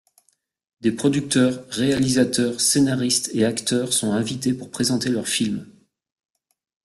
Des 0.79 0.91
producteurs, 0.91 1.63
réalisateurs, 1.69 2.59
scénaristes 2.59 3.29
et 3.35 3.45
acteurs 3.45 3.93
sont 3.93 4.13
invités 4.13 4.55
pour 4.55 4.71
présenter 4.71 5.09
leurs 5.09 5.27
films. 5.27 5.71